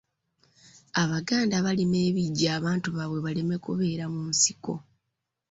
Abaganda 1.01 1.55
barima 1.65 1.97
ebiggya 2.07 2.49
abantu 2.57 2.87
baabwe 2.95 3.19
baleme 3.25 3.55
kubeera 3.65 4.05
mu 4.13 4.21
nsiko. 4.31 4.73